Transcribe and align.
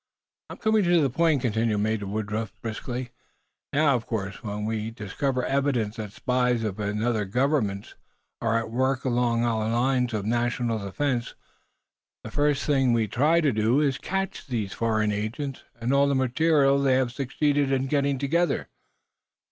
"I'm 0.49 0.57
coming 0.57 0.83
to 0.85 0.99
the 0.99 1.11
point," 1.11 1.43
continued 1.43 1.77
Major 1.77 2.07
Woodruff, 2.07 2.59
briskly. 2.59 3.11
"Now, 3.71 3.93
of 3.95 4.07
course, 4.07 4.41
when 4.41 4.65
we 4.65 4.89
discover 4.89 5.45
evidence 5.45 5.97
that 5.97 6.11
spies 6.11 6.63
of 6.63 6.79
other 6.79 7.23
governments 7.25 7.93
are 8.41 8.57
at 8.57 8.71
work 8.71 9.05
along 9.05 9.45
our 9.45 9.69
lines 9.69 10.15
of 10.15 10.25
national 10.25 10.79
defenses, 10.79 11.35
the 12.23 12.31
first 12.31 12.63
thing 12.65 12.93
we 12.93 13.07
try 13.07 13.41
to 13.41 13.51
do 13.51 13.79
is 13.79 13.97
to 13.97 14.01
catch 14.01 14.47
these 14.47 14.73
foreign 14.73 15.11
agents 15.11 15.65
and 15.79 15.93
all 15.93 16.07
the 16.07 16.15
material 16.15 16.79
they 16.81 16.95
have 16.95 17.11
succeeded 17.11 17.71
in 17.71 17.85
getting 17.85 18.17
together." 18.17 18.69